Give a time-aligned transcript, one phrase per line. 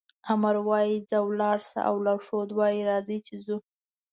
[0.31, 3.57] آمر وایي ځه ولاړ شه او لارښود وایي راځئ چې ځو.